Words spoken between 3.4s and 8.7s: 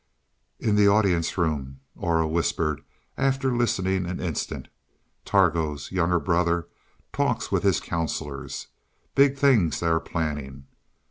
listening an instant, "Targo's younger brother talks with his counsellors.